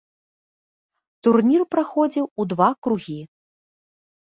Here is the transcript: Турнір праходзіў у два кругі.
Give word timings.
Турнір 1.27 1.61
праходзіў 1.77 2.25
у 2.39 2.43
два 2.55 2.69
кругі. 2.87 3.21